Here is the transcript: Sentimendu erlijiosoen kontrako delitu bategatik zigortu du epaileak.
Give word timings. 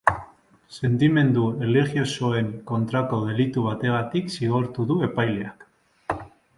Sentimendu 0.87 1.43
erlijiosoen 1.65 2.49
kontrako 2.73 3.21
delitu 3.29 3.67
bategatik 3.69 4.35
zigortu 4.39 4.91
du 4.95 5.01
epaileak. 5.11 5.73